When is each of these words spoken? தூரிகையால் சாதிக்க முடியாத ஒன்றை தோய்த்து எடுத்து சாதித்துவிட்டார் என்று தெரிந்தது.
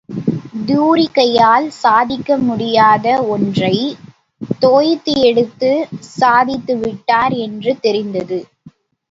தூரிகையால் 0.67 1.67
சாதிக்க 1.81 2.37
முடியாத 2.39 3.05
ஒன்றை 3.27 3.75
தோய்த்து 4.59 5.13
எடுத்து 5.21 5.71
சாதித்துவிட்டார் 6.19 7.35
என்று 7.39 7.79
தெரிந்தது. 7.79 8.39